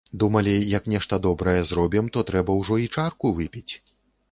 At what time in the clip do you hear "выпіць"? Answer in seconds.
3.39-3.71